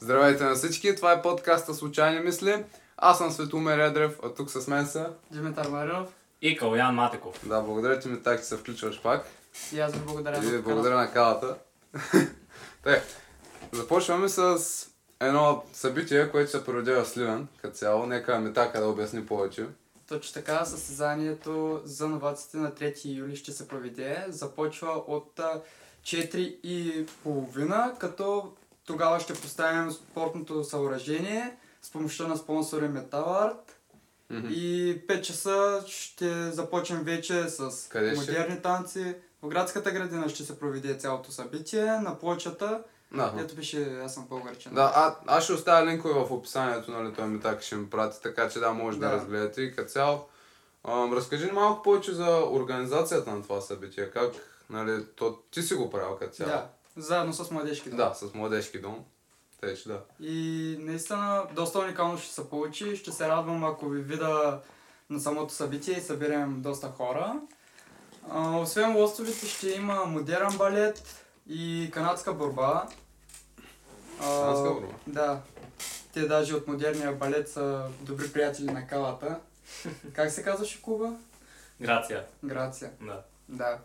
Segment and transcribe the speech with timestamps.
[0.00, 2.64] Здравейте на всички, това е подкаста Случайни мисли.
[2.96, 5.10] Аз съм Светомир Едрев, а тук с мен са...
[5.30, 6.08] Димитър Маринов.
[6.42, 7.48] И Калян Матеков.
[7.48, 9.26] Да, благодаря ти ми так, че се включваш пак.
[9.72, 10.38] И аз ви благодаря.
[10.38, 11.56] И за ви благодаря на калата.
[12.82, 13.02] Те,
[13.72, 14.58] започваме с
[15.20, 18.06] едно събитие, което се проведе в Сливен, като цяло.
[18.06, 19.66] Нека ми така да обясни повече.
[20.08, 24.24] Точно така, състезанието за новаците на 3 юли ще се проведе.
[24.28, 25.60] Започва от а,
[26.02, 28.52] 4 и половина, като
[28.86, 33.58] тогава ще поставим спортното съоръжение с помощта на спонсори Art.
[34.30, 34.46] Мгм.
[34.50, 38.20] И 5 часа ще започнем вече с Къде ще?
[38.20, 39.14] модерни танци.
[39.42, 42.82] В градската градина ще се проведе цялото събитие, на плочата.
[43.12, 43.34] Да.
[43.38, 44.74] Ето пише, аз съм българчен.
[44.74, 48.22] Да, а, аз ще оставя линкове в описанието, нали, той ми така ще ми прати,
[48.22, 49.12] така че да, може да, Да.
[49.12, 50.24] разгледате и като цяло.
[50.88, 54.32] Разкажи малко повече за организацията на това събитие, как,
[54.70, 56.50] нали, то, ти си го правил като цяло.
[56.50, 56.66] да.
[56.96, 57.96] Заедно с младежки дом.
[57.96, 59.04] Да, с младежки дом.
[59.60, 60.00] Те, че да.
[60.20, 62.96] И наистина доста уникално ще се получи.
[62.96, 64.60] Ще се радвам, ако ви видя
[65.10, 67.40] на самото събитие и съберем доста хора.
[68.30, 72.88] А, освен лостовите ще има модерен балет и канадска борба.
[74.20, 74.94] А, Канадска борба?
[75.06, 75.40] Да.
[76.12, 79.40] Те даже от модерния балет са добри приятели на калата.
[80.12, 81.12] Как се казваше клуба?
[81.80, 82.24] Грация.
[82.44, 82.90] Грация.
[83.00, 83.22] Да.
[83.48, 83.78] Да.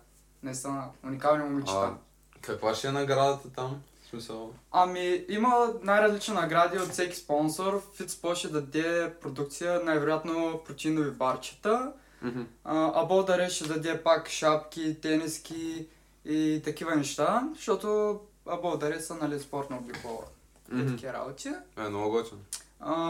[0.44, 1.78] Наистина, уникални момичета.
[1.78, 1.98] А,
[2.42, 3.82] каква ще е наградата там?
[4.10, 4.54] Смисъл?
[4.72, 7.84] Ами, има най-различни награди от всеки спонсор.
[7.98, 11.92] Фитспо ще даде продукция, най-вероятно протеинови барчета.
[12.22, 12.42] Мгм.
[12.64, 15.88] А Аболдаре ще даде пак шапки, тениски
[16.26, 20.24] и такива неща, защото Аболдаре са нали, спортно облекло
[20.72, 20.88] и Мгм.
[20.96, 21.50] такива работи.
[21.78, 22.42] Е, много готино.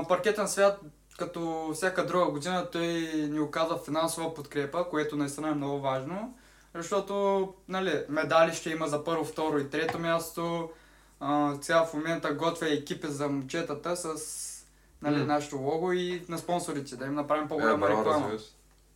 [0.07, 0.79] Паркетен свят,
[1.17, 2.85] като всяка друга година, той
[3.29, 6.33] ни оказва финансова подкрепа, което наистина е много важно.
[6.75, 10.69] Защото нали, медали ще има за първо, второ и трето място.
[11.19, 14.15] А, сега в момента готвя екипи за момчетата с
[15.01, 15.25] нали, М.
[15.25, 18.19] нашето лого и на спонсорите, да им направим Е, по-голяма браво, реклама.
[18.23, 18.51] разбира се.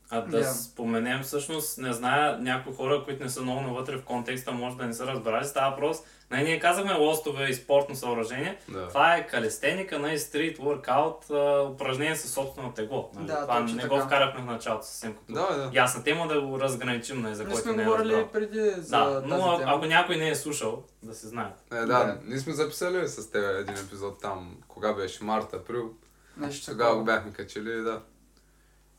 [0.10, 0.44] А да Да.
[0.46, 4.86] споменем всъщност, не зная, някои хора, които не са много навътре в контекста, може да
[4.86, 5.98] не са разбрали, става въпрос.
[6.32, 8.58] Най- ние казахме лостове и спортно съоръжение.
[8.70, 8.88] Да.
[8.88, 11.26] Това е калестеника, на стрит, воркаут,
[11.66, 13.10] упражнение със собствено тегло.
[13.16, 13.28] Нали?
[13.28, 13.96] Да, Това точно не така.
[13.96, 15.70] го вкарахме в началото съвсем като Да, да.
[15.74, 18.28] ясна тема да го разграничим, нали, за Ние който сме не е разбрал.
[18.28, 19.72] преди за Да, но а- тема.
[19.72, 21.50] ако някой не е слушал, да се знае.
[21.72, 22.18] Е, да, Да.
[22.26, 25.90] ние сме записали с теб един епизод там, кога беше, март, април.
[26.38, 28.02] Нещо Тогава го бяхме качили, да.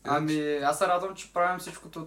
[0.08, 2.06] Ами, аз се радвам, че правим всичкото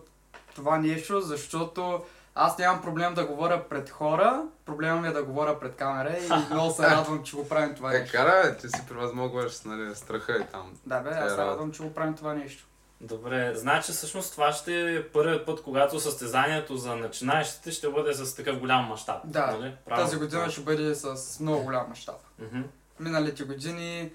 [0.56, 2.04] това нещо, защото
[2.36, 6.30] аз нямам проблем да говоря пред хора, проблема ми е да говоря пред камера и
[6.54, 8.12] много се радвам, че го правим това Е, нещо.
[8.18, 10.74] кара, бе, ти си превъзмогваш, нали, страха и там.
[10.86, 12.66] Да бе, Е, аз се радвам, че го правим това нещо.
[13.02, 18.36] Добре, значи всъщност това ще е първият път, когато състезанието за начинаещите ще бъде с
[18.36, 19.18] такъв голям мащаб.
[19.24, 19.76] Да, нали?
[19.86, 20.06] Правилно?
[20.10, 22.16] Тази година ще бъде с много голям мащаб.
[23.00, 24.12] Миналите години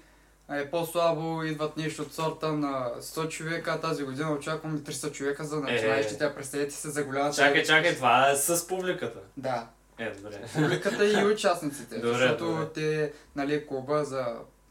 [0.51, 5.43] е по-слабо, идват нещо от сорта на 100 човека, а тази година очакваме 300 човека
[5.43, 6.35] за начинаещите.
[6.35, 7.35] Представете се за голямата...
[7.35, 9.19] Чакай, чакай, това е с публиката.
[9.37, 9.67] Да,
[9.99, 10.41] Е, добре.
[10.53, 12.65] публиката и участниците, Добре, защото добре.
[12.65, 14.25] те, нали, клуба за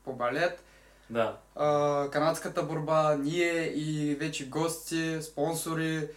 [0.05, 0.63] по балет,
[1.11, 1.37] Да.
[1.57, 6.09] а, канадската борба, ние и вече гости, спонсори,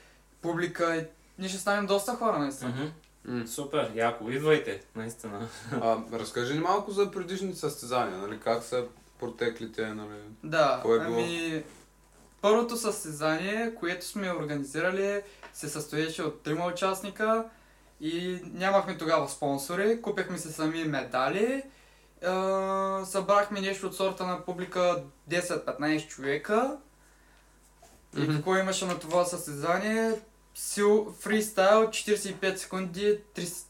[0.42, 1.06] публика.
[1.40, 2.70] Ние ще станем доста хора, наистина.
[2.72, 3.38] Мгм.
[3.38, 3.48] М.
[3.48, 5.48] Супер, яко, идвайте, наистина.
[5.74, 8.86] А, разкажи ни малко за предишните състезания, нали, как са
[9.20, 10.20] протекли те, нали.
[10.44, 11.18] Да, Кое е било?
[11.18, 11.64] ами...
[12.42, 15.22] Първото състезание, което сме организирали,
[15.54, 17.46] се състоеше от трима участника
[18.02, 21.64] и нямахме тогава спонсори, купихме се сами медали,
[22.26, 26.78] а, събрахме нещо от сорта на публика 10-15 човека
[28.18, 28.36] и Мгм.
[28.36, 30.12] какво имаше на това състезание?
[30.56, 33.66] Сил фристайл 45 секунди, 3,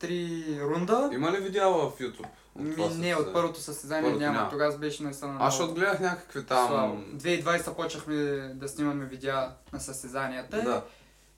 [0.00, 1.10] 3 рунда.
[1.12, 2.26] Има ли видеа в YouTube?
[2.56, 3.32] Ми, не, от състезание?
[3.32, 4.38] първото състезание Първото няма.
[4.38, 4.50] няма.
[4.50, 6.68] Тогава беше наистина Аз ще отгледах някакви там...
[6.68, 6.94] Слабо.
[6.94, 8.14] 2020 почнахме
[8.54, 10.82] да снимаме видеа на състезанията Да,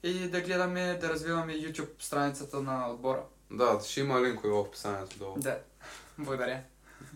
[0.02, 3.22] и да гледаме, да развиваме YouTube страницата на отбора.
[3.50, 5.34] да, ще има линкове в описанието долу.
[5.38, 5.58] Да,
[6.18, 6.60] благодаря.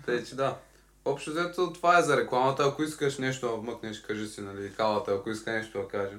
[0.06, 0.56] Тъй, че да.
[1.04, 2.64] Общо взето това е за рекламата.
[2.64, 6.16] Ако искаш нещо да вмъкнеш, кажи си, нали, калата, ако иска нещо да каже.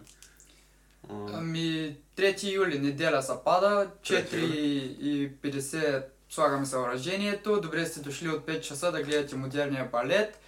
[1.09, 8.41] А, Ами, 3 юли, неделя се пада, 3 4.50 слагаме съоръжението, добре сте дошли от
[8.41, 10.39] 5 часа да гледате модерния балет,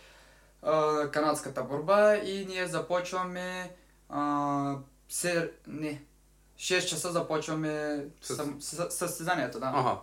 [1.11, 3.71] канадската борба и ние започваме
[4.09, 4.75] а,
[5.09, 6.01] се, не,
[6.57, 9.65] 6 часа започваме Със- съ- съ- състезанието, да.
[9.67, 9.97] Аха.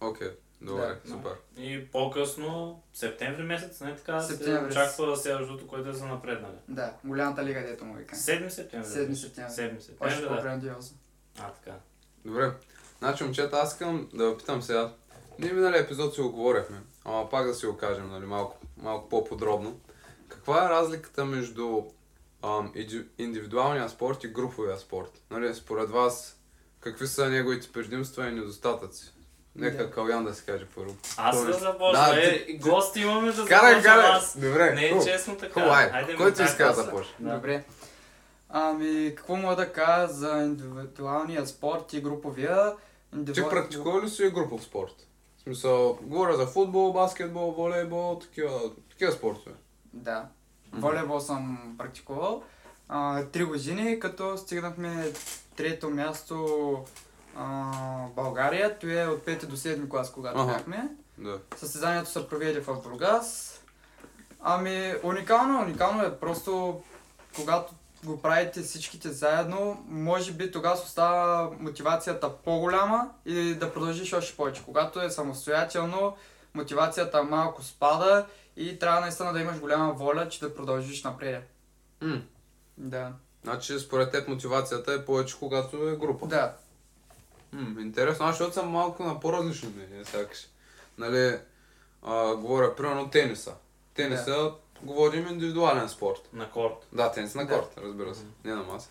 [0.00, 0.30] Окей.
[0.60, 1.10] Добре, Да.
[1.10, 1.32] супер.
[1.56, 4.66] И по-късно, септември месец, не така, се Септември.
[4.66, 6.54] очаква следващото, което е за напреднали.
[6.68, 8.16] Да, голямата лига, дето му вика.
[8.16, 8.88] 7 септември.
[8.88, 9.16] 7 беше.
[9.16, 9.52] септември.
[9.52, 10.28] 7 Още септември, да.
[10.28, 10.98] по-грандиозно.
[11.38, 11.76] А, така.
[12.24, 12.52] Добре.
[12.98, 14.92] Значи, момчета, аз искам да ви питам сега.
[15.38, 19.08] Ние минали епизод си го говорихме, ама пак да си го кажем, нали, малко, малко
[19.08, 19.80] по-подробно.
[20.28, 21.82] Каква е разликата между
[22.42, 22.72] ам,
[23.18, 25.22] индивидуалния спорт и груповия спорт?
[25.30, 26.36] Нали, според вас,
[26.80, 29.12] какви са неговите предимства и недостатъци?
[29.56, 29.90] Нека Да.
[29.90, 30.94] Калян да си каже първо.
[31.16, 32.04] Аз да започна.
[32.04, 34.10] Да, е, ти- гости имаме да Карай, започна карай!
[34.10, 34.34] аз.
[34.36, 35.06] Добре, Не е хубаво.
[35.06, 35.52] честно така.
[35.52, 35.90] Хубаво, айде.
[35.90, 37.14] Хайде, Който иска да започне.
[37.20, 37.34] Да.
[37.34, 37.64] Добре.
[38.48, 42.72] Ами, какво мога да кажа за индивидуалния спорт и груповия?
[42.72, 45.06] Ти Индивидуал- практикува ли си групов спорт?
[45.42, 48.60] В смисъл, говоря за футбол, баскетбол, волейбол, такива,
[48.90, 49.54] такива спортове.
[49.92, 50.28] Да.
[50.72, 52.42] Волейбол съм практикувал.
[52.88, 55.12] А, три години, като стигнахме
[55.56, 56.46] трето място
[57.36, 57.70] а,
[58.16, 58.78] България.
[58.78, 60.52] Това е от 5 до 7 клас, когато Ага.
[60.52, 60.88] бяхме.
[61.18, 61.38] Да.
[61.56, 63.60] Състезанието се проведе в Бургас.
[64.40, 66.82] Ами, уникално, уникално е просто,
[67.36, 74.36] когато го правите всичките заедно, може би тогава остава мотивацията по-голяма и да продължиш още
[74.36, 74.62] повече.
[74.64, 76.16] Когато е самостоятелно,
[76.54, 78.26] мотивацията малко спада
[78.56, 81.50] и трябва наистина да имаш голяма воля, че да продължиш напред.
[82.00, 82.22] М.
[82.76, 83.12] Да.
[83.44, 86.26] Значи, според теб мотивацията е повече, когато е група.
[86.26, 86.54] Да.
[87.52, 90.38] М, интересно, аз защото съм малко на по-различно мнение, сякаш.
[90.98, 91.38] Нали,
[92.02, 93.54] а, говоря, примерно тениса.
[93.94, 96.28] Тениса го водим индивидуален спорт.
[96.32, 96.86] На корт.
[96.92, 97.54] Да, тенис на Да.
[97.54, 98.88] корт, разбира се, не на маса.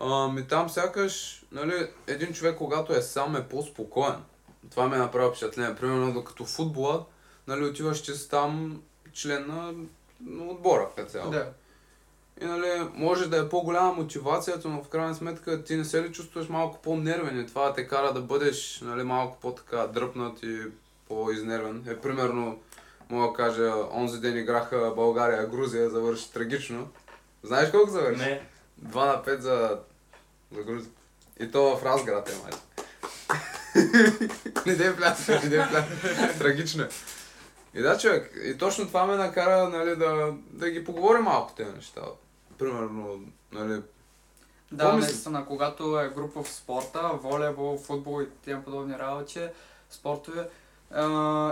[0.00, 4.16] Ами там сякаш, нали, един човек, когато е сам, е по-спокоен.
[4.70, 5.76] Това ми е направи впечатление.
[5.76, 7.04] Примерно, докато футбола,
[7.46, 8.82] нали, отиваш, че си там
[9.12, 9.72] член на,
[10.26, 11.30] на отбора, като цяло.
[11.30, 11.52] Да.
[12.42, 16.12] И нали, може да е по-голяма мотивацията, но в крайна сметка ти не се ли
[16.12, 20.60] чувстваш малко по-нервен и това те кара да бъдеш нали, малко по-така дръпнат и
[21.08, 21.84] по-изнервен.
[21.88, 22.58] Е, примерно,
[23.10, 26.88] мога да кажа, онзи ден играха България, Грузия, завърши трагично.
[27.42, 28.20] Знаеш колко завърши?
[28.20, 28.42] Не.
[28.84, 29.78] 2 на 5 за,
[30.52, 30.90] за Грузия.
[31.40, 32.54] И то в Разград е мач.
[34.66, 36.38] не дей пляса, не дей пляса.
[36.38, 36.88] Трагично е.
[37.74, 41.70] И да, човек, и точно това ме накара нали, да, да ги поговорим малко тези
[41.70, 42.00] неща.
[42.58, 43.20] Примерно,
[43.52, 43.82] нали,
[44.72, 49.48] Да, наистина, когато е група в спорта, волейбол, футбол и тем подобни работи,
[49.90, 50.48] спортове,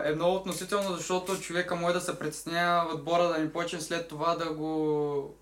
[0.05, 4.37] е много относително, защото човека може да се притеснява отбора да ни почне след това
[4.37, 5.35] да го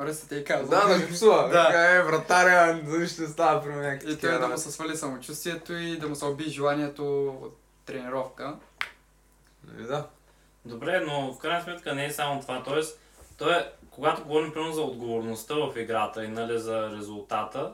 [0.00, 0.76] ръсите и казва.
[0.76, 1.48] да, да го псува.
[1.48, 1.96] Да.
[1.96, 6.08] Е, вратаря, ще става при някакви И той да му се свали самочувствието и да
[6.08, 8.56] му се уби желанието от тренировка.
[9.80, 10.06] И да.
[10.64, 12.62] Добре, но в крайна сметка не е само това.
[12.62, 13.00] Тоест,
[13.38, 17.72] то е, когато говорим примерно за отговорността в играта и нали, за резултата,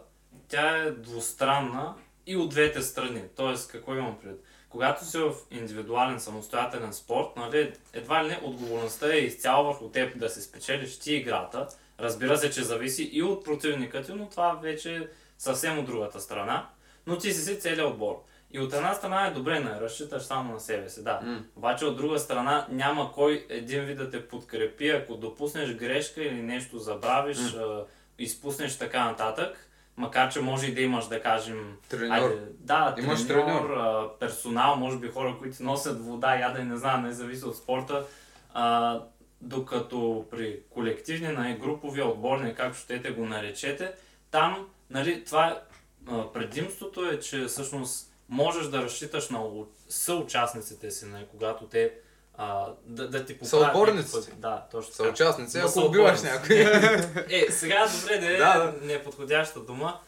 [0.49, 1.95] тя е двустранна
[2.27, 3.23] и от двете страни.
[3.37, 4.45] Тоест, какво имам пред?
[4.71, 10.19] Когато си в индивидуален, самостоятелен спорт, нали, едва ли не отговорността е изцяло върху теб
[10.19, 11.69] да се спечелиш ти играта.
[12.01, 15.09] Разбира се, че зависи и от противника ти, но това вече е
[15.39, 16.69] съвсем от другата страна.
[17.07, 18.23] Но ти си си целият отбор.
[18.53, 21.21] И от една страна е добре, не разчиташ само на себе си, да.
[21.23, 21.43] М.
[21.57, 26.43] Обаче от друга страна няма кой един вид да те подкрепи, ако допуснеш грешка или
[26.43, 27.85] нещо забравиш, а,
[28.19, 29.70] изпуснеш така нататък.
[30.01, 32.15] Макар, че може и да имаш, да кажем, Треньор.
[32.15, 34.19] Айде, да, Имаш треньор, треньор.
[34.19, 38.07] персонал, може би хора, които носят вода, ядене, не знам, не зависи от спорта.
[38.55, 39.01] А,
[39.41, 43.93] докато при колективния, нали, груповия отборник, както щете го наречете,
[44.31, 45.63] там, нали, това
[46.09, 49.45] а, предимството е, че всъщност можеш да разчиташ на
[49.89, 51.93] съучастниците си, нали, когато те
[52.43, 54.13] а, да, да ти поправят.
[54.13, 54.33] Пъти.
[54.37, 55.11] Да, точно така.
[55.11, 56.55] участници, На ако убиваш съотборници.
[56.55, 57.25] някой.
[57.39, 58.87] Е, сега добре, да е Да, да.
[58.87, 59.99] неподходяща дума.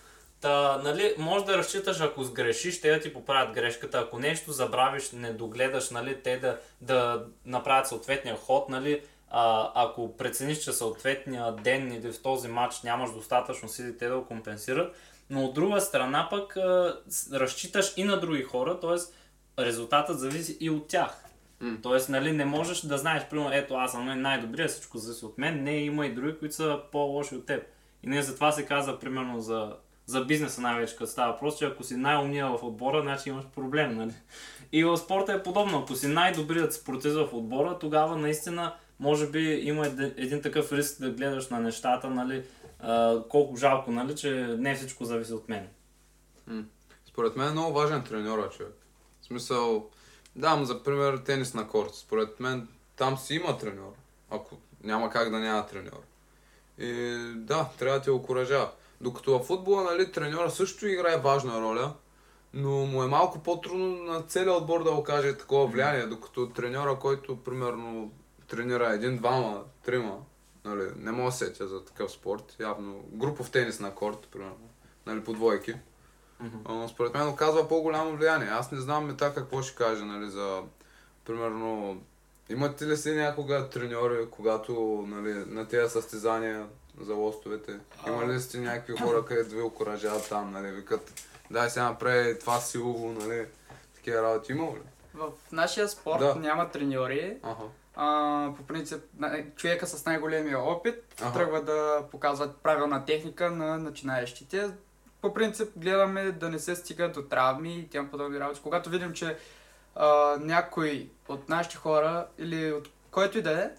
[0.40, 3.98] Та, нали, може да разчиташ, ако сгрешиш, те да ти поправят грешката.
[3.98, 10.16] Ако нещо забравиш, не догледаш, нали, те да, да направят съответния ход, нали, а, ако
[10.16, 14.96] прецениш, че съответния ден или в този матч нямаш достатъчно сили, те да го компенсират.
[15.30, 17.00] Но от друга страна пък а,
[17.32, 18.96] разчиташ и на други хора, т.е.
[19.64, 21.24] резултатът зависи и от тях.
[21.62, 21.78] М.
[21.82, 25.62] Тоест, нали, не можеш да знаеш, примерно, ето аз съм най-добрия, всичко зависи от мен.
[25.62, 27.62] Не, има и други, които са по-лоши от теб.
[28.02, 29.76] И не затова се казва, примерно, за,
[30.06, 33.96] за бизнеса най-вече, като става въпрос, че ако си най-умния в отбора, значи имаш проблем,
[33.96, 34.12] нали?
[34.72, 35.78] И в спорта е подобно.
[35.78, 41.10] Ако си най-добрият спортист в отбора, тогава наистина, може би, има един, такъв риск да
[41.10, 42.44] гледаш на нещата, нали,
[42.80, 45.68] а, колко жалко, нали, че не всичко зависи от мен.
[47.06, 48.74] Според мен е много важен треньора, човек.
[49.20, 49.90] В смисъл,
[50.36, 51.94] дам за пример тенис на корт.
[51.94, 53.92] Според мен там си има треньор.
[54.30, 56.02] Ако няма как да няма треньор.
[56.78, 58.70] И да, трябва да те окоръжава.
[59.00, 61.94] Докато в футбола, нали, треньора също играе важна роля,
[62.54, 67.36] но му е малко по-трудно на целия отбор да окаже такова влияние, докато треньора, който
[67.36, 68.12] примерно
[68.48, 70.18] тренира един, двама, трима,
[70.64, 74.68] нали, не мога да сетя за такъв спорт, явно групов тенис на корт, примерно,
[75.06, 75.74] нали, по двойки.
[76.68, 78.48] Но според мен оказва по-голямо влияние.
[78.48, 80.62] Аз не знам мета какво ще каже, нали, за...
[81.24, 82.00] Примерно,
[82.48, 86.66] имате ли си някога треньори, когато, нали, на тези състезания
[87.00, 87.78] за лостовете?
[88.06, 92.60] Има ли сте някакви хора, където ви окоръжават там, нали, викат, дай сега направи това
[92.60, 93.46] силово, нали,
[93.94, 94.80] такива работи има ли?
[95.14, 96.34] В нашия спорт Да.
[96.34, 97.36] няма треньори.
[97.42, 97.64] Ага.
[97.96, 99.02] А, по принцип,
[99.56, 101.32] човека с най-големия опит Аха.
[101.32, 104.70] тръгва да показва правилна техника на начинаещите.
[105.22, 108.60] По принцип гледаме да не се стига до травми и тям подобни работи.
[108.62, 109.36] Когато видим, че
[109.96, 113.70] а, някой от нашите хора или от който и да е,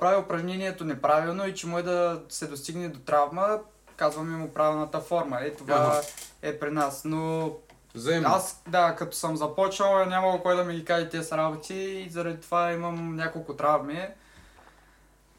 [0.00, 3.60] прави упражнението неправилно и че може да се достигне до травма,
[3.96, 5.38] казваме му правилната форма.
[5.40, 6.02] Е, това Аха.
[6.42, 7.04] е при нас.
[7.04, 7.52] Но
[7.94, 8.28] Взаимно.
[8.28, 12.40] аз, да, като съм започнал, нямало кой да ми ги каже тези работи и заради
[12.40, 14.06] това имам няколко травми.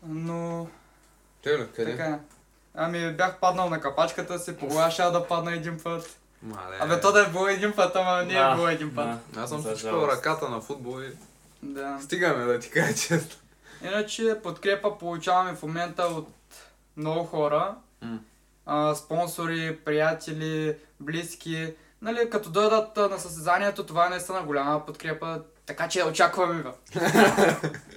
[0.03, 0.67] Но
[1.43, 1.91] Те ли, къде?
[1.91, 2.19] така е.
[2.75, 6.17] Ами бях паднал на капачката си, по глава щях да падна един път.
[6.43, 6.77] Мале.
[6.79, 9.07] Абе то да е било един път, ама не Да, е било един път.
[9.29, 9.41] да.
[9.41, 11.09] Аз съм всичко ръката на футбол и
[11.63, 11.97] Да.
[12.01, 13.38] стигаме да ти кажа често.
[13.83, 16.27] Иначе подкрепа получаваме в момента от
[16.97, 17.75] много хора.
[18.01, 18.19] М.
[18.65, 21.73] А, спонсори, приятели, близки.
[22.01, 25.41] Нали, като дойдат на състезанието, това е наистина голяма подкрепа.
[25.65, 26.69] Така че очакваме ви.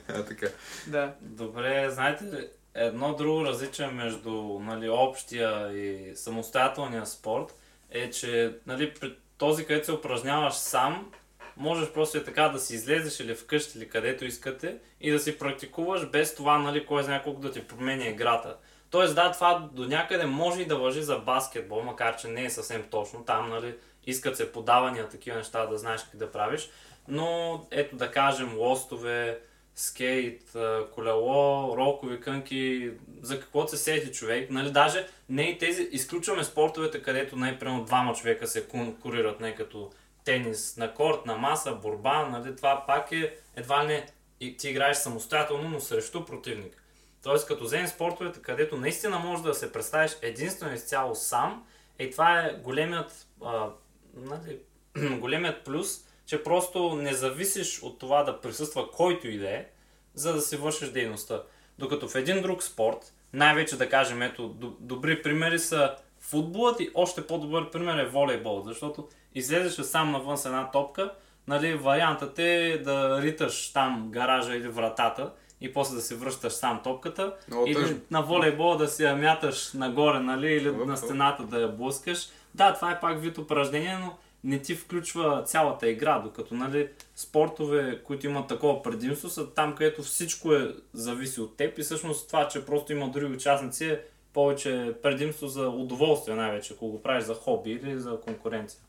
[0.08, 0.46] А, така.
[0.86, 1.12] Да.
[1.20, 7.54] Добре, знаете ли, едно друго различие между нали, общия и самостоятелния спорт
[7.90, 11.12] е, че нали, при този, където се упражняваш сам,
[11.56, 15.38] можеш просто е така да си излезеш или вкъщи или където искате и да си
[15.38, 18.56] практикуваш без това, нали, кой знае колко да ти променя играта.
[18.90, 22.50] Тоест, да, това до някъде може и да въжи за баскетбол, макар че не е
[22.50, 23.24] съвсем точно.
[23.24, 23.74] Там, нали,
[24.06, 26.70] искат се подавания, такива неща, да знаеш как да правиш.
[27.08, 29.40] Но, ето да кажем, лостове,
[29.82, 30.56] скейт,
[30.94, 32.90] колело, ролкови кънки,
[33.22, 34.50] за какво се сети човек.
[34.50, 39.90] Нали, даже не и тези, изключваме спортовете, където най-примерно двама човека се конкурират, не като
[40.24, 44.06] тенис на корт, на маса, борба, нали, това пак е едва не
[44.40, 46.82] и ти играеш самостоятелно, но срещу противник.
[47.22, 51.66] Тоест, като вземем спортовете, където наистина можеш да се представиш единствено изцяло сам,
[51.98, 53.68] е това е големият, а,
[54.14, 54.58] нали,
[55.18, 59.66] големият плюс, че просто не зависиш от това да присъства който и да е,
[60.14, 61.42] за да си вършиш дейността.
[61.78, 64.48] Докато в един друг спорт, най-вече да кажем, ето,
[64.80, 70.44] добри примери са футболът и още по-добър пример е волейбол, защото излезеш сам навън с
[70.44, 71.12] една топка,
[71.48, 76.80] нали, вариантът е да риташ там гаража или вратата и после да си връщаш сам
[76.84, 78.00] топката Много или тъжно.
[78.10, 82.28] на волейбол да си я мяташ нагоре, нали, или на стената да я блъскаш.
[82.54, 88.02] Да, това е пак вид упражнение, но не ти включва цялата игра, докато нали, спортове,
[88.04, 92.48] които имат такова предимство, са там, където всичко е зависи от теб и всъщност това,
[92.48, 97.34] че просто има други участници е повече предимство за удоволствие най-вече, ако го правиш за
[97.34, 98.80] хоби или за конкуренция.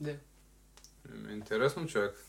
[0.00, 0.16] Да.
[1.14, 2.24] Еми, Интересно човек.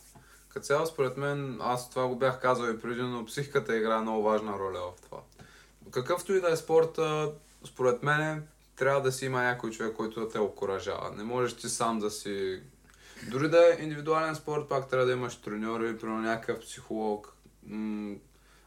[0.50, 4.24] Като цяло, според мен, аз това го бях казал и преди, но психиката играе много
[4.24, 5.22] важна роля в това.
[5.92, 7.32] Какъвто и да е спорта,
[7.66, 11.12] според мен, трябва да си има някой човек, който да те окоръжава.
[11.12, 12.62] Не можеш ти сам да си...
[13.28, 17.34] Дори да е индивидуален спорт, пак трябва да имаш треньори, примерно някакъв психолог.
[17.64, 18.16] М-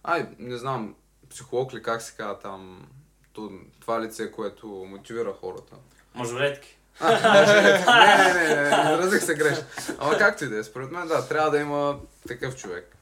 [0.04, 0.94] Ай, не знам,
[1.30, 2.86] психолог ли, как се казва там,
[3.32, 3.50] то-
[3.80, 5.76] това лице, което мотивира хората.
[6.14, 6.78] Мажоретки.
[7.00, 9.64] не, не, не, не, изразих се грешно.
[9.98, 11.98] Ама както и да е, според мен, да, трябва да има
[12.28, 12.96] такъв човек.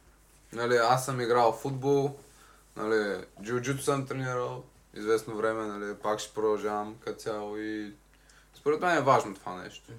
[0.52, 2.16] Нали, аз съм играл в футбол,
[2.76, 4.64] нали, джиу-джитсу съм тренирал
[4.96, 7.92] известно време, нали, пак ще продължавам като цяло и
[8.54, 9.92] според мен е важно това нещо.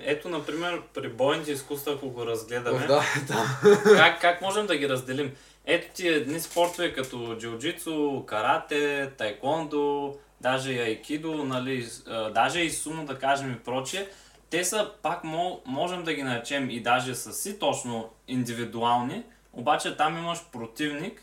[0.00, 3.82] Ето, например, при бойните изкуства, ако го разгледаме, да, да.
[3.96, 5.32] как, как можем да ги разделим?
[5.64, 11.88] Ето ти едни спортове като джиу-джитсу, карате, тайкондо, даже и айкидо, нали,
[12.34, 14.08] даже и сумо да кажем и прочие.
[14.50, 19.96] Те са пак мо, можем да ги наречем и даже са си точно индивидуални, обаче
[19.96, 21.22] там имаш противник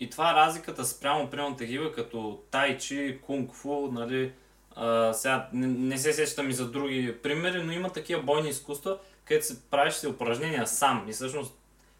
[0.00, 4.32] и това е разликата спрямо примерно такива като тайчи, кунг-фу, нали,
[4.76, 8.98] а, сега не, не се сещам и за други примери, но има такива бойни изкуства,
[9.24, 11.54] където се правиш си упражнения сам и всъщност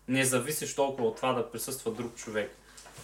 [0.08, 2.50] не зависиш толкова от това да присъства друг човек.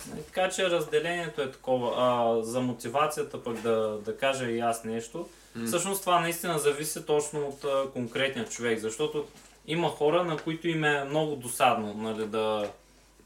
[0.09, 1.95] Нали, Така че разделението е такова.
[1.97, 5.29] А, за мотивацията пък да, да кажа и аз нещо.
[5.55, 5.67] М.
[5.67, 9.27] Всъщност това наистина зависи точно от а, конкретния човек, защото
[9.67, 12.71] има хора, на които им е много досадно нали, да,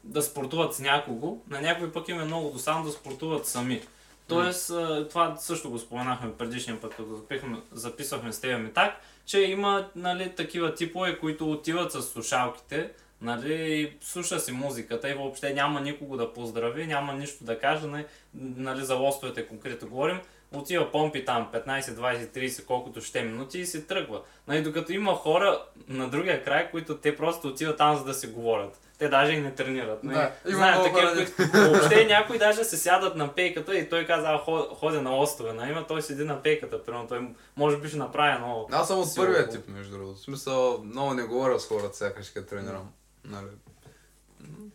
[0.03, 3.81] да спортуват с някого, на някой пък им е много досадно да спортуват сами.
[4.27, 4.67] Тоест,
[5.09, 10.35] това също го споменахме предишния път, като записвахме с теб ми так, че има нали,
[10.35, 12.91] такива типове, които отиват с слушалките,
[13.21, 18.05] нали, слуша си музиката и въобще няма никого да поздрави, няма нищо да каже, нали,
[18.33, 20.19] нали, за лостовете конкретно говорим,
[20.53, 24.21] отива помпи там 15, 20, 30, колкото ще минути и се тръгва.
[24.47, 28.27] Нали, докато има хора на другия край, които те просто отиват там за да се
[28.27, 28.79] говорят.
[28.97, 30.03] Те даже и не тренират.
[30.03, 30.15] Нали?
[30.17, 31.31] Да, има много такива, които
[31.69, 35.53] въобще някои даже се сядат на пейката и той каза, «А, хо- ходя на острове.
[35.53, 35.85] Нали?
[35.87, 37.27] Той седи на пейката, примерно той
[37.57, 38.67] може би ще направи едно...
[38.71, 40.17] Аз съм от първия тип, между другото.
[40.17, 42.91] В смисъл, много не говоря с хората, сякаш като тренирам.
[43.25, 43.47] Нали?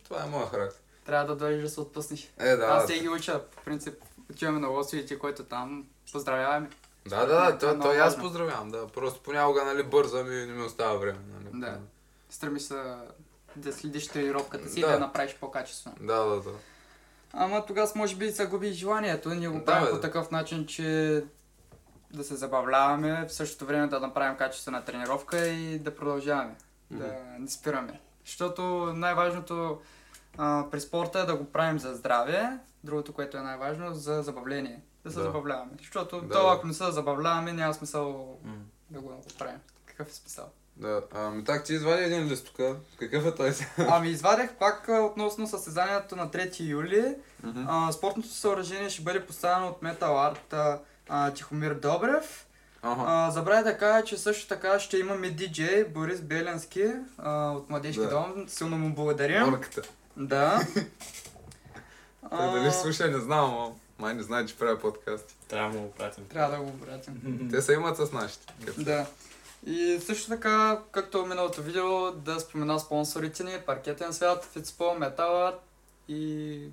[0.03, 0.81] Това е моя характер.
[1.05, 2.31] Трябва да дойдеш да се отпуснеш.
[2.39, 2.65] Е, да.
[2.65, 3.93] Аз те ги уча, по принцип,
[4.31, 6.69] отиваме на лосовите, който там поздравяваме.
[7.07, 8.87] Да, да, да, е то, то и аз поздравявам, да.
[8.87, 11.61] Просто понякога, нали, бързам и не ми остава време, нали.
[11.61, 11.79] Да.
[12.29, 12.95] Стремиш се
[13.55, 14.87] да следиш тренировката си и Да.
[14.87, 15.95] да я направиш по-качествено.
[15.99, 16.49] Да, да, да.
[17.33, 19.29] Ама тогава може би загуби желанието.
[19.29, 20.01] Ние го Да, правим бе, по да.
[20.01, 21.23] такъв начин, че
[22.13, 26.55] да се забавляваме, в същото време да направим качествена тренировка и да продължаваме.
[26.91, 27.99] Да не спираме.
[28.25, 28.61] Защото
[28.95, 29.79] най-важното
[30.37, 32.49] а, при спорта е да го правим за здраве,
[32.83, 34.79] другото, което е най-важно, за забавление.
[35.05, 35.23] Да се Да.
[35.23, 35.71] забавляваме.
[35.77, 38.53] Защото Да, то, ако не се забавляваме, няма смисъл М.
[38.89, 39.59] да го правим.
[39.85, 40.45] Какъв е смисъл?
[40.77, 42.77] Да, ами так, ти извади един лист тук.
[42.99, 43.69] Какъв е той сега?
[43.89, 47.15] Ами извадех пак относно състезанието на 3 юли.
[47.43, 47.63] Мгм.
[47.67, 49.99] А, спортното съоръжение ще бъде поставено от Metal
[50.33, 50.77] Art
[51.09, 52.47] а, Тихомир Добрев.
[52.81, 56.85] А, забравя да кажа, че също така ще имаме диджей Борис Беленски
[57.17, 58.09] а, от Младежки Да.
[58.09, 58.45] дом.
[58.47, 59.53] Силно му благодарим.
[59.53, 59.81] Орката.
[60.17, 60.67] Да.
[62.29, 65.35] Той дали слуша, не знам, но май не знае, че правя подкасти.
[65.47, 66.25] Трябва да му го пратим.
[66.25, 67.49] Трябва да го пратим.
[67.51, 68.53] Те се имат с нашите.
[68.77, 69.05] Да.
[69.65, 75.55] И също така, както миналото видео, да спомена спонсорите ни, Паркетен свят, Фитспо, Art
[76.07, 76.69] и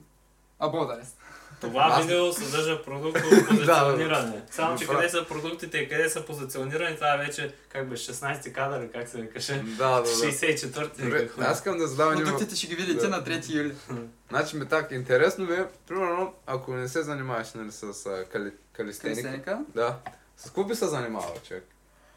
[0.59, 1.17] Абодарест.
[1.63, 4.43] Това Аз- видео съдържа продуктово позициониране.
[4.51, 8.53] Само, че къде са продуктите и къде са позиционирани, това е вече как бе 16
[8.53, 9.53] кадър, как се викаше.
[9.55, 10.09] Да, да, да.
[10.09, 11.03] 64-ти.
[11.03, 11.43] Добре, какво?
[11.43, 12.17] аз искам да задавам.
[12.17, 13.09] Продуктите ще ги видите Да.
[13.09, 13.75] на 3 юли.
[14.31, 18.51] Значи ми так, интересно ми е, примерно, ако не се занимаваш нали, с а, кали,
[18.73, 19.61] Калистеника.
[19.75, 19.97] да,
[20.37, 21.65] с какво би се занимавал човек?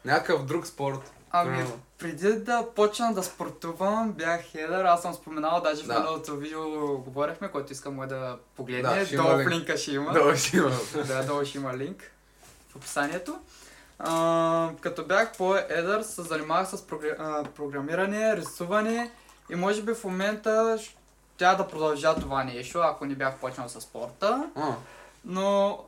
[0.04, 1.12] Някакъв друг спорт?
[1.40, 1.64] Ами,
[1.98, 4.84] преди да почна да спортувам, бях хедър.
[4.84, 5.98] Аз съм споменал, даже в Да.
[5.98, 6.62] миналото видео
[6.98, 9.04] говорихме, който искам е да погледне.
[9.04, 9.50] Да, долу линк.
[9.50, 10.12] линка ще има.
[10.12, 10.70] Да, ще има.
[11.06, 12.10] да, долу ще има линк
[12.68, 13.38] в описанието.
[13.98, 17.16] А, като бях по-едър, се занимавах с програ...
[17.18, 19.10] а, програмиране, рисуване
[19.50, 20.78] и може би в момента
[21.36, 24.50] тя да продължа това нещо, ако не бях почнал с спорта.
[24.56, 24.74] А,
[25.24, 25.78] Но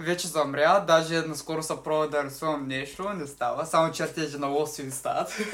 [0.00, 4.90] вече замря, даже наскоро се пробва да рисувам нещо, не става, само чертежи на лоси
[4.90, 5.36] стават.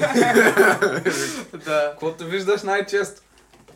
[1.65, 1.89] да.
[1.91, 3.21] Каквото виждаш най-често.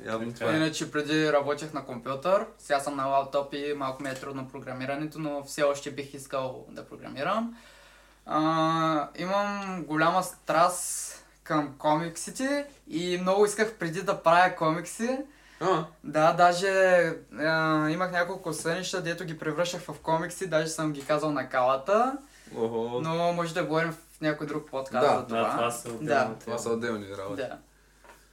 [0.05, 0.55] Явно това е.
[0.55, 5.19] Иначе преди работех на компютър, сега съм на лаптоп и малко ми е трудно програмирането,
[5.19, 7.57] но все още бих искал да програмирам.
[8.25, 15.17] А, имам голяма страст към комиксите и много исках преди да правя комикси.
[15.61, 16.69] А, Да, даже
[17.33, 17.49] а,
[17.89, 22.17] имах няколко сънища, дето ги превръщах в комикси, даже съм ги казал на калата,
[22.55, 22.99] охо.
[23.01, 25.39] но може да говорим в някой друг подкаст Да, за това.
[25.39, 25.93] Да, това са Да.
[25.95, 26.35] отделно.
[26.35, 27.41] Това са отделни работи.
[27.41, 27.57] Да.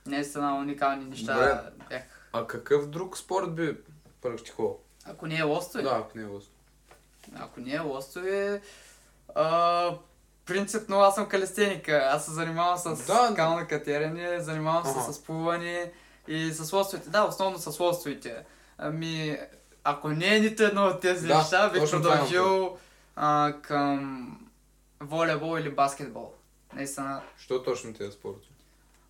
[0.07, 1.61] Наистина уникални неща Добре.
[1.91, 2.03] бях.
[2.33, 3.77] А какъв друг спорт би
[4.23, 4.79] практикувал?
[5.07, 6.53] Ако не е лостови, Да, ако не е лост.
[7.37, 8.61] ако не е лостови,
[9.35, 9.91] а,
[10.47, 12.03] принципно аз съм калистеника.
[12.05, 13.31] Аз се занимавам с Да.
[13.33, 15.13] скално катерене, занимавам се Ага.
[15.13, 15.93] с плуване
[16.29, 17.11] и с лостовите.
[17.11, 18.45] Да, основно с лостовите.
[18.79, 19.39] Ами,
[19.85, 22.77] ако не е нито едно от тези Да, неща, бих продължил
[23.17, 24.49] а, към
[25.01, 26.33] волейбол или баскетбол.
[26.73, 27.23] Наистина.
[27.39, 28.49] Що точно тези спорти?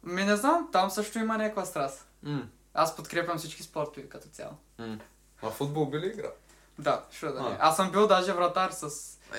[0.03, 2.07] Ми не знам, там също има някаква страст.
[2.23, 4.53] М, Аз подкрепям всички спортове като цяло.
[4.79, 4.99] м.
[5.43, 6.31] А футбол би ли играл?
[6.79, 7.57] Да, що да не.
[7.61, 8.85] Аз съм бил даже вратар с...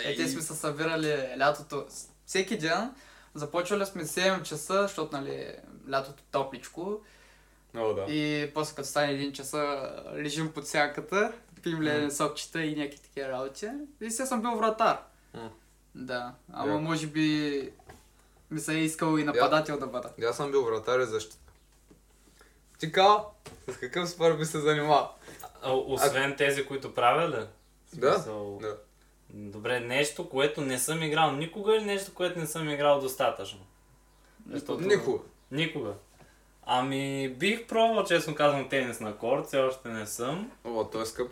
[0.05, 1.85] Е, те сме се събирали лятото.
[2.25, 2.91] Всеки ден.
[3.35, 5.55] Започвали сме 7 часа, защото нали
[5.91, 6.99] лятото топличко.
[7.75, 8.01] О, да.
[8.03, 13.29] И после като стане 1 часа, лежим под сянката, пим ледени сокчета и някакви такива
[13.29, 13.67] работи.
[14.01, 14.97] И сега съм бил вратар.
[15.33, 15.49] М.
[15.95, 16.81] Да, ама Яко.
[16.81, 17.69] може би
[18.51, 20.09] ми се е искал и нападател да бъда.
[20.29, 21.37] Аз съм бил вратар и защита.
[22.79, 23.15] Ти Као,
[23.67, 25.15] с какъв спорт би се занимавал?
[25.61, 27.45] А, освен тези, които правя ли?
[27.93, 28.77] Да, смисъл, да.
[29.29, 33.59] Добре, нещо, което не съм играл никога или нещо, което не съм играл достатъчно?
[34.49, 35.23] Защото- Никога.
[35.51, 35.93] Никога.
[36.71, 40.51] Ами, бих пробвал, честно казвам, тенис на корт, все още не съм.
[40.65, 41.31] О, той е скъп.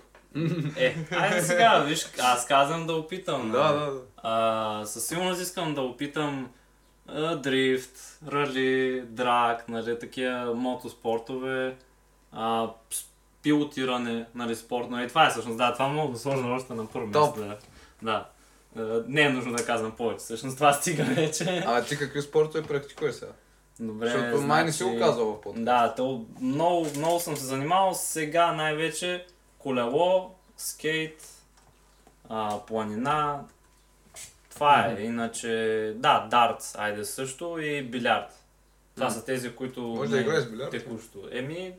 [0.78, 3.52] Е, айде сега, виж, аз казвам да опитам.
[3.52, 3.80] Да, нали?
[3.80, 4.02] да, да.
[4.17, 6.50] А, със сигурност искам да опитам
[7.08, 11.76] а, дрифт, рали, драк, нали, такива мотоспортове,
[12.32, 12.69] а,
[13.43, 15.04] пилотиране, нали, спортно.
[15.04, 17.58] И това е всъщност, да, това е много сложно още на първо място.
[18.02, 18.26] Да.
[18.76, 19.04] да.
[19.08, 21.63] Не е нужно да казвам повече, всъщност това стига вече.
[21.67, 23.32] А ти какви спортове практикуваш сега?
[23.80, 25.66] Добре, Защото май не си го казал в подкаст.
[25.66, 29.26] Да, то много, много съм се занимавал сега най-вече
[29.58, 31.44] колело, скейт,
[32.30, 33.42] а, планина.
[34.50, 35.02] Това е.
[35.02, 35.48] Иначе,
[35.96, 38.44] да, дартс, айде също и билярд.
[38.96, 39.16] Това Мгм.
[39.16, 39.82] са тези, които...
[39.82, 40.72] Може да играеш билярд?
[40.72, 41.30] Текущо.
[41.32, 41.74] Еми,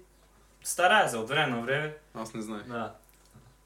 [0.63, 1.97] старая се от време на време.
[2.15, 2.67] Аз не знаех.
[2.67, 2.95] Да.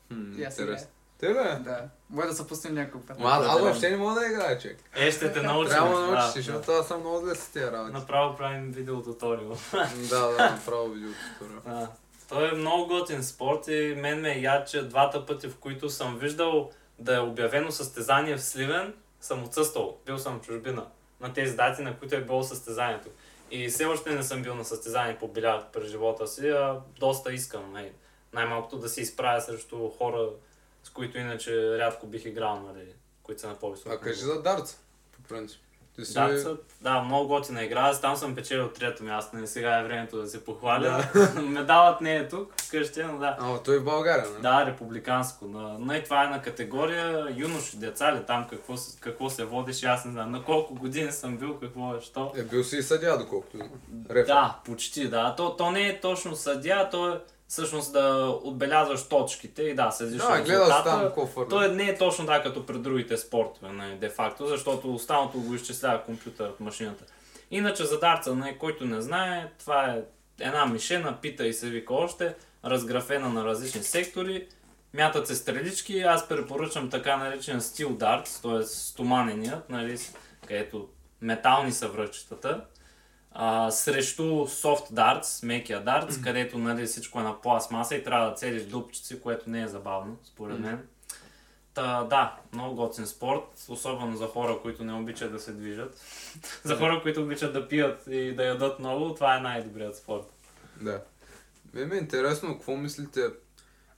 [0.09, 0.89] Хм, аз интересно.
[1.23, 1.35] Те ли?
[1.35, 1.89] Да.
[2.11, 3.23] Може да се пуснем няколко пъти.
[3.23, 4.79] Ма аз, въобще не мога да играя, човек.
[4.95, 5.71] Е, ще те научим.
[5.71, 7.93] Трябва да да, научиш, защото аз съм много зле с тези работи.
[7.93, 9.57] Направо правим видеотуториал.
[10.11, 11.63] Да, да, направо видеото туториал.
[11.67, 11.89] Да.
[12.29, 15.91] Той е много готин спорт и мен ме е яд, че двата пъти, в които
[15.91, 19.97] съм виждал да е обявено състезание в Сливен, съм отсъствал.
[20.07, 20.87] Бил съм в чужбина
[21.21, 23.09] на тези дати, на които е било състезанието.
[23.51, 27.33] И все още не съм бил на състезание по билярд през живота си, а доста
[27.33, 27.73] искам.
[27.73, 27.93] Най-
[28.33, 30.29] най-малкото да се изправя срещу хора,
[30.83, 32.87] с които иначе рядко бих играл, нали,
[33.23, 33.91] които са на по-високо.
[33.95, 34.79] А кажи за дартс,
[35.13, 35.61] по принцип.
[35.97, 36.15] Ти си...
[36.15, 38.01] Да, да, много готина игра.
[38.01, 39.37] Там съм печелил трето място.
[39.37, 41.05] Не сега е времето да се похваля.
[41.43, 43.37] Медалът не е тук, вкъщи, но да.
[43.41, 44.41] А, той е в България, не?
[44.41, 45.47] Да, републиканско.
[45.47, 49.85] На, на и това е на категория юноши, деца ли там, какво, какво се водиш,
[49.85, 50.31] аз не знам.
[50.31, 52.33] На колко години съм бил, какво е, що.
[52.37, 53.59] Е, бил си и съдя, доколкото.
[54.11, 54.27] Рефер.
[54.27, 55.35] Да, почти, да.
[55.37, 57.21] То, то не е точно съдя, то е
[57.53, 61.49] всъщност да отбелязваш точките и да, следиш Да, гледаш там какво фърля.
[61.49, 65.55] То е, не е точно така като при другите спортове, де факто, защото останалото го
[65.55, 67.05] изчислява компютърът, машината.
[67.51, 70.03] Иначе за дарца, нали, който не знае, това е
[70.41, 72.35] една мишена, пита и се вика още,
[72.65, 74.47] разграфена на различни сектори,
[74.95, 78.63] мятат се стрелички, аз препоръчам така наречен стил дартс, т.е.
[78.63, 79.99] стоманеният, нали,
[80.47, 80.89] където
[81.21, 82.65] метални са връчетата,
[83.35, 88.35] а, срещу soft darts, мекия darts, където нали, всичко е на пластмаса и трябва да
[88.35, 90.89] целиш дупчици, което не е забавно, според мен.
[91.75, 96.01] Та, да, много готин спорт, особено за хора, които не обичат да се движат.
[96.65, 100.33] за хора, които обичат да пият и да ядат много, това е най-добрият спорт.
[100.81, 101.03] Да.
[101.75, 103.21] Мен ми е интересно, какво мислите,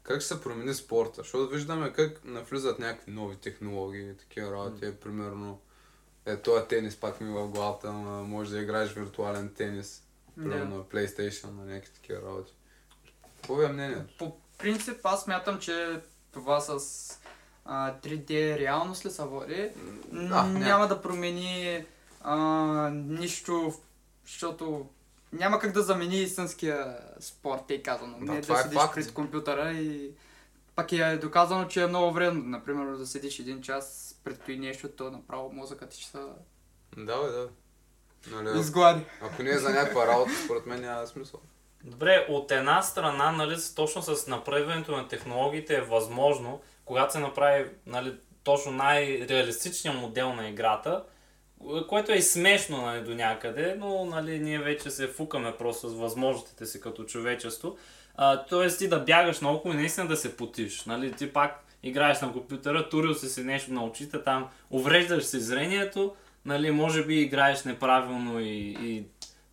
[0.03, 1.15] как ще се промени спорта?
[1.17, 4.93] Защото виждаме как навлизат някакви нови технологии, такива работи.
[5.01, 5.61] Примерно,
[6.27, 10.03] е, този тенис пак ми е в главата, ама може да играеш виртуален тенис.
[10.37, 12.53] Примерно на PlayStation, на някакви такива работи.
[13.37, 14.15] Какво е мнението?
[14.19, 16.01] По принцип аз мятам, че
[16.33, 16.79] това с
[17.65, 19.71] а, 3D реалност ли се води,
[20.13, 21.85] Да, няма да промени
[22.21, 23.75] а, нищо,
[24.27, 24.89] защото
[25.33, 28.17] няма как да замени истинския спорт, е казано.
[28.21, 28.95] Да, не това да е седиш факт.
[28.95, 30.11] пред компютъра и
[30.75, 32.43] пак е доказано, че е много вредно.
[32.45, 36.19] Например, да седиш един час, предстои нещо, то направо мозъкът ти ще се
[36.97, 37.49] Да, бе, да.
[38.31, 39.05] Нали, изглади.
[39.23, 41.41] ако не е за някаква работа, според мен няма смисъл.
[41.85, 47.71] Добре, от една страна, нали, точно с направянето на технологиите е възможно, когато се направи
[47.87, 51.05] нали, точно най-реалистичният модел на играта,
[51.89, 55.95] което е и смешно нали, до някъде, но нали, ние вече се фукаме просто с
[55.95, 57.77] възможностите си като човечество.
[58.15, 60.85] А, тоест ти да бягаш наоколо и наистина да се потиш.
[60.85, 61.13] Нали?
[61.13, 66.15] Ти пак играеш на компютъра, турил си си нещо на очите, там увреждаш си зрението,
[66.45, 69.05] нали, може би играеш неправилно и, и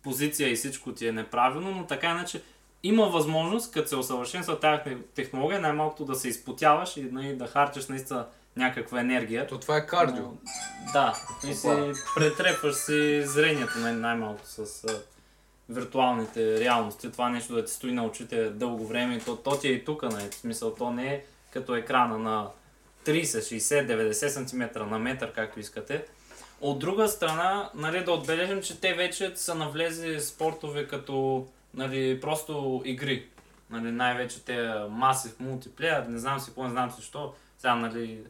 [0.02, 2.42] позиция и всичко ти е неправилно, но така иначе
[2.82, 7.86] има възможност, като се усъвършенства тази технология, най-малкото да се изпотяваш и нали, да харчиш
[7.86, 9.46] наистина някаква енергия.
[9.46, 10.24] То това е кардио.
[10.24, 10.36] Но,
[10.92, 11.14] Да,
[11.48, 11.68] и си
[12.16, 14.86] претрепваш си зрението най- най-малко с
[15.68, 17.12] виртуалните реалности.
[17.12, 20.02] Това нещо да ти стои на очите дълго време, то, то ти е и тук,
[20.02, 20.28] нали?
[20.30, 22.48] в смисъл, то не е като екрана на
[23.04, 26.04] 30, 60, 90 см на метър, както искате.
[26.60, 32.82] От друга страна, нали, да отбележим, че те вече са навлезли спортове като нали, просто
[32.84, 33.28] игри.
[33.70, 37.34] Нали, най-вече те масив мултиплеер, не знам си какво, не знам си що.
[37.58, 38.20] Сега, нали,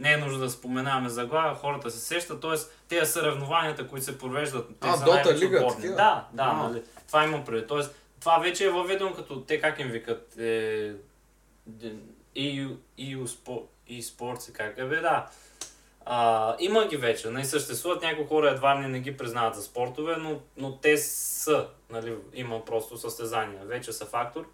[0.00, 2.54] не е нужно да споменаваме заглавия, хората се сещат, т.е.
[2.88, 5.96] тези съревнованията, които се провеждат, те А, са най-вече лига, такива?
[5.96, 6.68] Да, да, А.
[6.68, 7.66] нали, това има преди.
[7.66, 10.92] Тоест, това вече е въведено като, те как им викат, е,
[12.36, 15.26] EU, EU Sport, e-sports, как бе, да.
[16.04, 20.16] А, има ги вече, нали, съществуват някои хора едва не, не ги признават за спортове,
[20.16, 24.48] но, но те са, нали, има просто състезания, вече са фактор.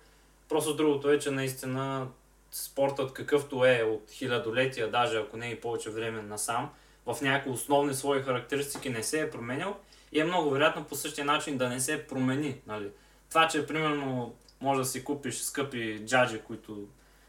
[0.49, 2.09] Просто другото е, че наистина
[2.51, 6.71] спортът какъвто е от хилядолетия, даже ако не и повече време насам,
[7.07, 9.77] в някои основни свои характеристики не се е променял
[10.13, 12.61] и е много вероятно по същия начин да не се промени.
[12.67, 12.91] Нали.
[13.29, 16.89] Това, че примерно може да си купиш скъпи джаджи, които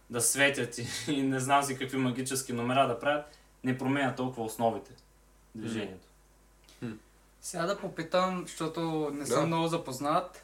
[0.09, 3.25] да светят и, и не знам си какви магически номера да правят,
[3.63, 4.91] не променя толкова основите
[5.55, 6.07] движението.
[7.41, 9.45] Сега да попитам, защото не съм Да.
[9.47, 10.43] много запознат,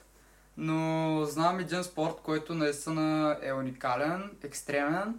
[0.58, 5.16] но знам един спорт, който наистина е уникален, екстремен.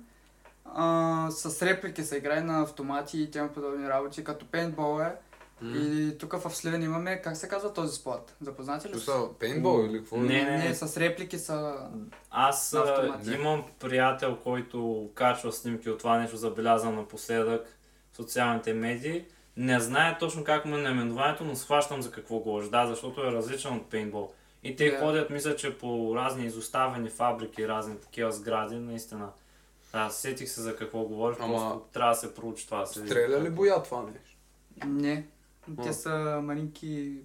[0.64, 5.14] А, с реплики се играе на автомати и тем подобни работи, като пейнтбол е.
[5.64, 5.72] М.
[5.77, 8.37] И тук в Сливен имаме, как се казва този спорт?
[8.40, 8.92] Запознати ли?
[8.92, 10.16] Смисъл, пейнтбол или какво?
[10.16, 10.59] Не, не.
[10.59, 11.88] Не, с реплики са...
[12.31, 12.77] Аз
[13.35, 17.79] имам приятел, който качва снимки от това нещо, забелязан напоследък
[18.12, 19.24] в социалните медии.
[19.57, 22.68] Не знае точно как му е наименованието, но схващам за какво говориш.
[22.68, 24.33] Да, защото е различен от пейнтбол.
[24.62, 24.98] И те Да.
[24.98, 29.29] ходят, мисля, че по разни изоставени фабрики, разни такива сгради, наистина.
[29.92, 32.87] Да, сетих се за какво говориш, Ама- просто трябва да се проучи това.
[32.87, 34.37] Стреля ли боя това нещо?
[34.87, 35.27] Не.
[35.83, 36.11] Те са
[36.42, 37.18] малинки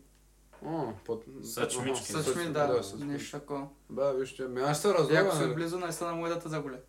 [0.65, 1.23] А, под...
[1.43, 2.06] Съчмички.
[2.06, 3.06] Съчми, да, съчми.
[3.06, 3.67] нещо такова.
[3.89, 5.54] Бе, вижте, ми аз ще И ако си нали?
[5.54, 6.80] близо, наистина може да те заболе.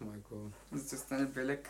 [0.00, 0.34] Майко.
[0.72, 1.68] За да стане белек.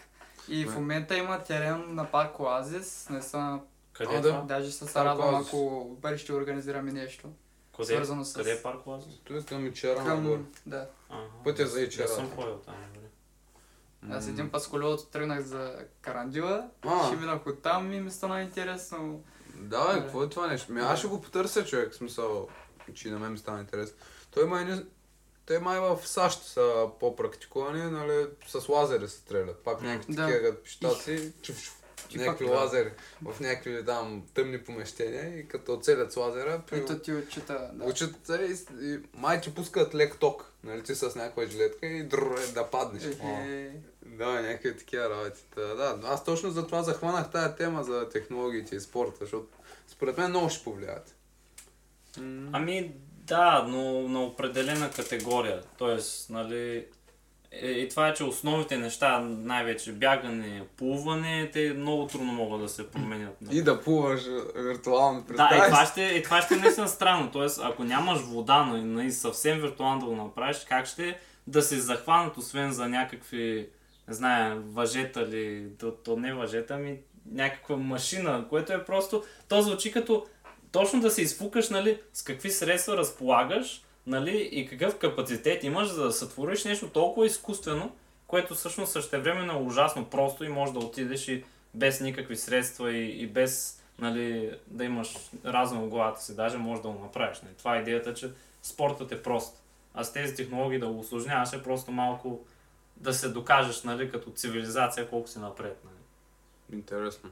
[0.49, 0.71] И Да.
[0.71, 3.61] в момента има терен на парк Оазис, наистина,
[3.93, 4.43] Къде А, е да.
[4.43, 7.29] даже се радвам, ако в бъдеще ще организираме нещо.
[7.77, 9.21] Къде, свързано с- къде е парк Лазарс?
[9.25, 10.05] Той е към Ичера.
[10.05, 10.47] Към...
[10.67, 10.89] Да.
[11.11, 11.27] Ага.
[11.45, 12.09] Пътя за Не Ичера.
[12.09, 12.75] съм ходил там.
[14.11, 17.07] Аз един път с колелото тръгнах за Карандила, А.
[17.07, 19.25] ще минах от там и ми стана интересно.
[19.55, 20.73] Да, бе, какво е това нещо?
[20.73, 22.49] Ми, аз ще го потърся, човек, смисъл,
[22.95, 23.97] че на мен ми стана интересно.
[24.31, 24.85] Той май не...
[25.47, 29.65] Те май в САЩ са по-практикувани, нали, с лазери се стрелят.
[29.65, 30.27] Пак някакви Да.
[30.27, 31.83] такива пищаци, чуф,
[32.15, 32.61] някакви пак, да.
[32.61, 36.79] лазери в някакви там тъмни помещения и като оцелят с лазера, при...
[36.79, 37.71] Ето ти отчита.
[37.73, 37.85] Да.
[37.85, 42.03] Учат се и, и май ти пускат лек ток, нали, ти с някаква жилетка и
[42.03, 43.05] дрр, да паднеш.
[43.05, 43.73] Е,
[44.07, 45.41] Да, някакви такива работи.
[45.57, 49.49] Да, но аз точно за това захванах тая тема за технологиите и спорта, защото
[49.89, 51.15] според мен много ще повлияят.
[52.19, 52.93] М, Ами
[53.27, 55.63] да, но на определена категория.
[55.79, 56.87] Тоест, нали,
[57.53, 62.69] е, и това е, че основните неща, най-вече бягане, плуване, те много трудно могат да
[62.69, 63.41] се променят.
[63.41, 63.59] нали?
[63.59, 67.31] И да плуваш е, виртуално, Да, и това ще, и това ще е наистина странно.
[67.33, 71.81] Тоест, ако нямаш вода, нали, нали, съвсем виртуално да го направиш, как ще да се
[71.81, 73.69] захванат, освен за някакви,
[74.11, 76.99] не знае, въжета ли, то, то не въжета, ами
[77.33, 80.27] някаква машина, което е просто, то звучи като
[80.73, 86.05] точно да се изфукаш, нали, с какви средства разполагаш, нали, и какъв капацитет имаш, за
[86.05, 87.93] да сътвориш нещо толкова изкуствено,
[88.27, 91.45] което всъщност същевременно е ужасно просто и може да отидеш и
[91.75, 96.83] без никакви средства и, и без нали, да имаш разум в главата си, даже можеш
[96.83, 97.41] да го направиш.
[97.43, 97.55] Нали.
[97.59, 98.31] Това е идеята, че
[98.63, 99.63] спортът е прост.
[99.95, 102.41] А с тези технологии да го усложняваш е просто малко
[103.01, 105.81] да се докажеш нали, като цивилизация колко си напред.
[105.85, 106.79] Нали.
[106.79, 107.31] Интересно.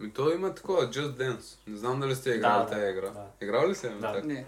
[0.00, 1.58] Ми то има такова, Just Dance.
[1.66, 3.10] Не знам дали сте играли Да, тази да, игра.
[3.10, 3.26] да.
[3.40, 3.88] Играл ли се?
[3.88, 4.12] Да.
[4.12, 4.26] така?
[4.26, 4.46] Не.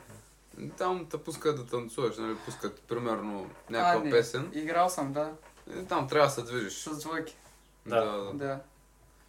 [0.79, 4.11] Там те пускат да танцуваш, нали, пускат примерно А, някаква не.
[4.11, 4.51] песен.
[4.55, 5.33] Играл съм, да.
[5.81, 6.73] И там трябва да се движиш.
[6.85, 7.37] С двойки.
[7.87, 8.05] Да.
[8.05, 8.13] да.
[8.25, 8.33] да.
[8.33, 8.61] Да.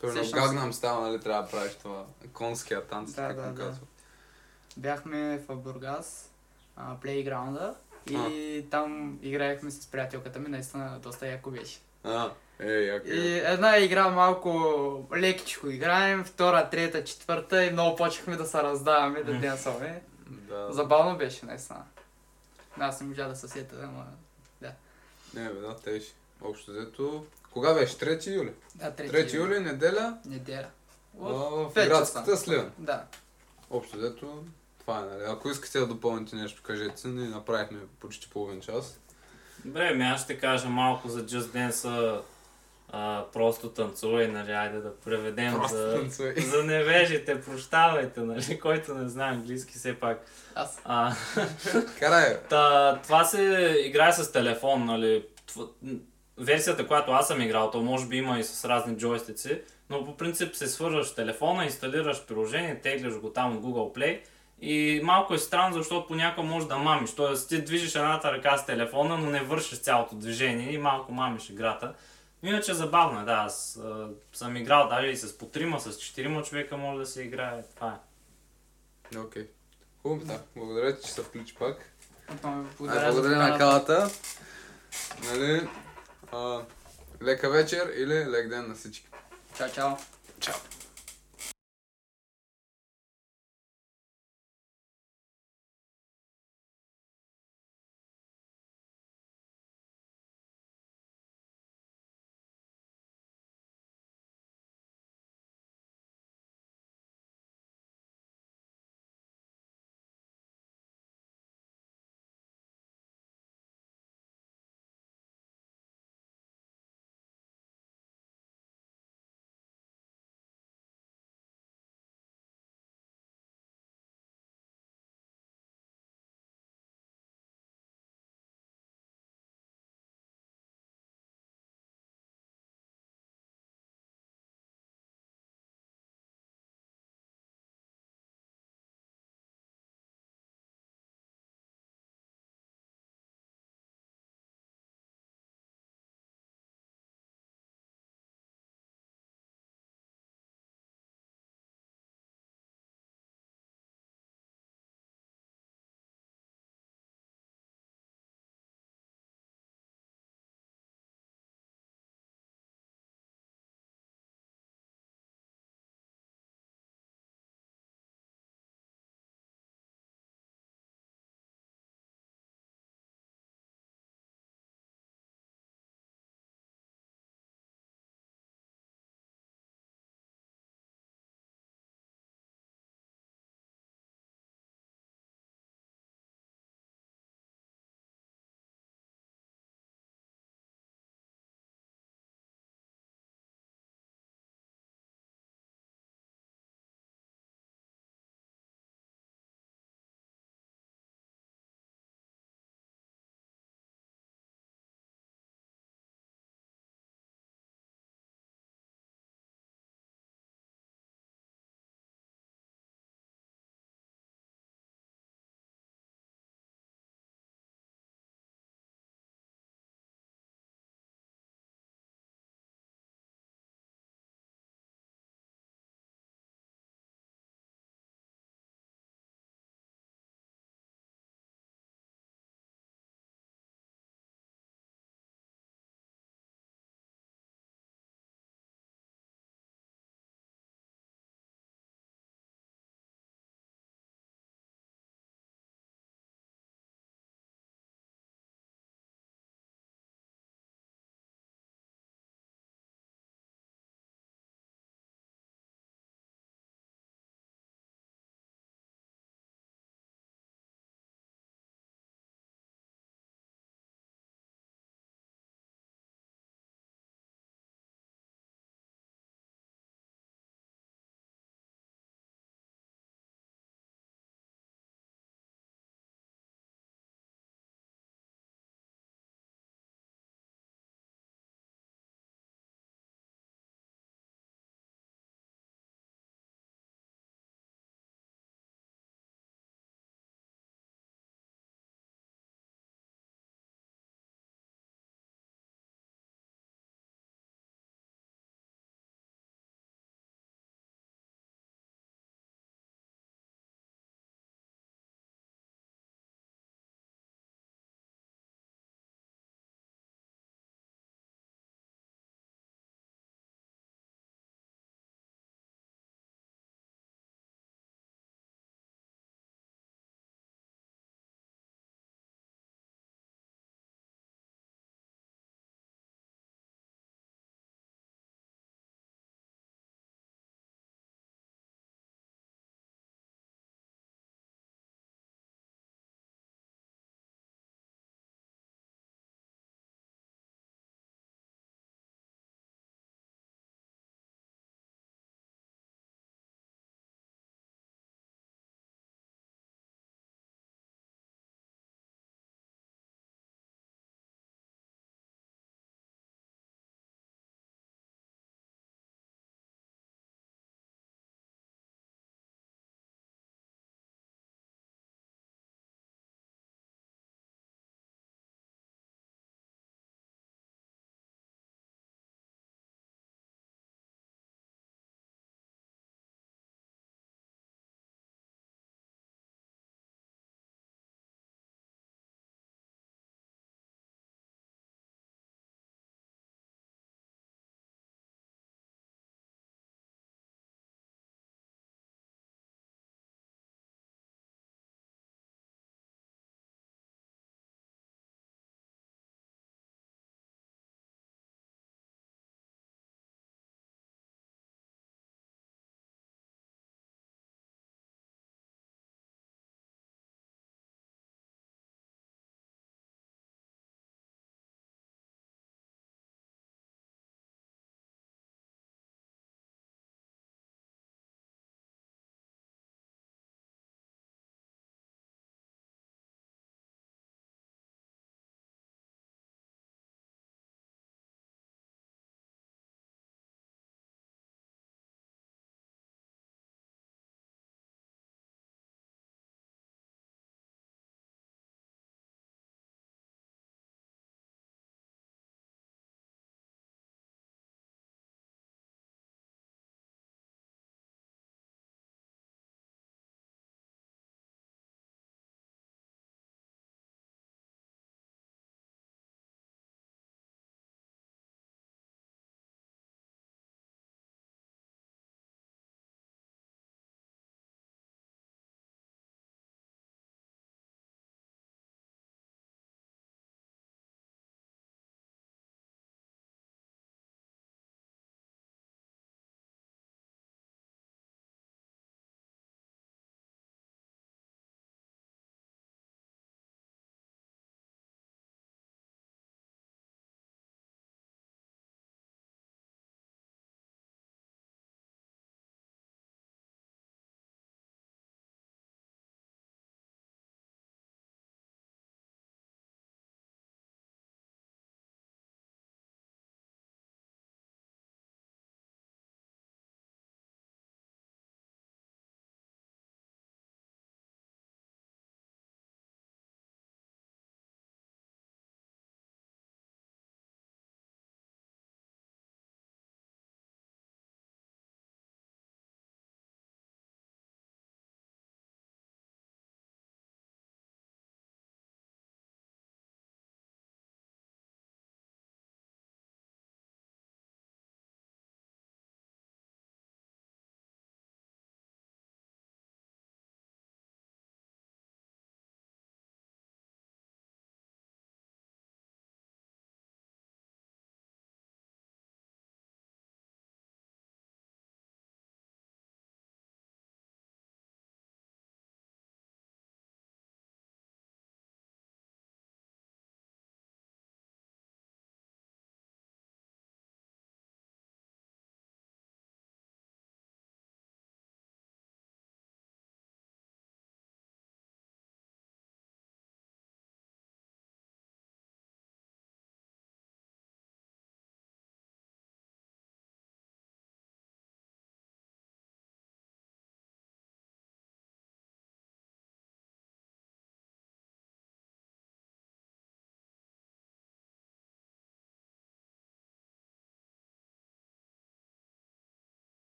[0.00, 0.54] Примерно Сещам се.
[0.54, 2.04] Gangnam Style, нали, трябва да правиш това.
[2.32, 3.54] Конския танц, Да, как да, да.
[3.54, 3.86] казва.
[4.76, 6.30] Бяхме в Бургас,
[6.76, 7.74] а, плейграунда
[8.10, 11.78] и там играехме с приятелката ми, наистина доста яко беше.
[12.04, 13.06] А, ей, яко.
[13.08, 14.52] И една игра малко
[15.16, 19.40] лекичко играем, втора, трета, четвърта и много почехме да се раздаваме, да М.
[19.40, 20.02] денсаме.
[20.26, 20.72] Да.
[20.72, 21.82] Забавно беше, наистина.
[22.78, 24.04] Аз не можа да се сета, ама...
[25.34, 26.02] Не, бе, да, теж.
[26.42, 27.24] Общо взето.
[27.52, 27.94] Кога беше?
[27.94, 28.52] 3 юли?
[28.74, 30.66] Да, 3, 3 юли, неделя, Неделя.
[31.16, 32.36] а, От в градската.
[32.36, 32.72] Сливен.
[32.78, 33.04] Да.
[33.70, 34.44] Общо взето,
[34.88, 35.22] това е, нали.
[35.26, 39.00] Ако искате да допълните нещо, кажете се, ние направихме почти половин час.
[39.64, 42.20] Добре, ми аз ще кажа малко за Just Dance,
[42.92, 49.08] а, просто танцувай, нали, айде да преведем Просто за, за невежите, прощавайте, нали, който не
[49.08, 50.24] знае английски все пак.
[50.54, 50.80] Аз.
[50.84, 51.14] А,
[51.98, 52.36] Карай.
[52.48, 53.42] Та, това се
[53.84, 55.26] играе с телефон, нали.
[56.38, 60.16] Версията, която аз съм играл, то може би има и с разни джойстици, но по
[60.16, 64.20] принцип се свързваш в телефона, инсталираш приложение, тегляш го там от Google Play
[64.60, 67.14] и малко е странно, защото понякога можеш да мамиш.
[67.14, 71.50] Тоест ти движиш едната ръка с телефона, но не вършиш цялото движение и малко мамиш
[71.50, 71.94] играта.
[72.42, 73.32] Иначе забавно е, да.
[73.32, 77.22] Аз а, съм играл даже и с по трима, с четирима човека може да се
[77.22, 77.62] играе.
[77.74, 77.98] Това
[79.14, 79.18] е.
[79.18, 79.48] Окей.
[80.02, 80.40] Хубаво, да.
[80.56, 81.92] Благодаря ти, че се включи пак.
[82.28, 84.10] Ай, Благодаря, за благодаря на калата.
[85.24, 85.68] Нали,
[86.32, 86.60] а,
[87.22, 89.08] лека вечер или лек ден на всички.
[89.56, 89.90] Чао, чао.
[90.40, 90.54] Чао.